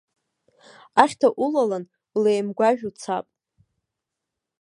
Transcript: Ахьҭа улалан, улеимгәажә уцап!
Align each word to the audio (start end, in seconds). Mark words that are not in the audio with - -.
Ахьҭа 1.01 1.27
улалан, 1.45 1.83
улеимгәажә 2.15 2.83
уцап! 2.89 3.25